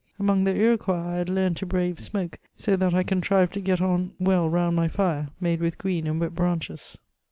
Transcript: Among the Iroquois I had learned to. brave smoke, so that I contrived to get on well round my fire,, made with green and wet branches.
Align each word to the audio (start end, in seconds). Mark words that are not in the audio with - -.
Among 0.17 0.45
the 0.45 0.55
Iroquois 0.55 1.09
I 1.13 1.15
had 1.17 1.29
learned 1.29 1.57
to. 1.57 1.67
brave 1.67 1.99
smoke, 1.99 2.39
so 2.55 2.75
that 2.75 2.91
I 2.91 3.03
contrived 3.03 3.53
to 3.53 3.59
get 3.61 3.81
on 3.81 4.13
well 4.17 4.49
round 4.49 4.75
my 4.75 4.87
fire,, 4.87 5.29
made 5.39 5.59
with 5.59 5.77
green 5.77 6.07
and 6.07 6.19
wet 6.19 6.33
branches. 6.33 6.97